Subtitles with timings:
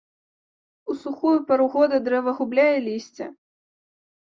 [0.93, 3.31] У сухую пару года дрэва губляе лісце.